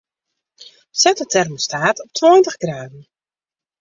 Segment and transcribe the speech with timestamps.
[1.01, 3.07] Set de termostaat op tweintich graden.